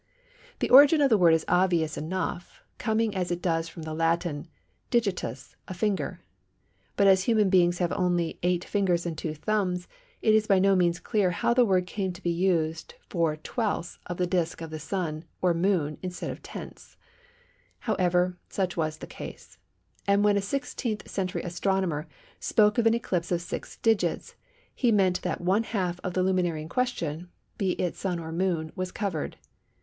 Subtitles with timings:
[0.61, 4.35] The origin of the word is obvious enough, coming as it does from the Latin
[4.35, 4.47] word
[4.89, 6.21] Digitus, a finger.
[6.95, 9.87] But as human beings have only eight fingers and two thumbs
[10.23, 13.99] it is by no means clear how the word came to be used for twelfths
[14.07, 16.97] of the disc of the Sun or Moon instead of tenths.
[17.81, 19.59] However, such was the case;
[20.07, 22.07] and when a 16th century astronomer
[22.39, 24.33] spoke of an eclipse of six digits,
[24.73, 27.29] he meant that one half of the luminary in question,
[27.59, 29.37] be it Sun or Moon, was covered.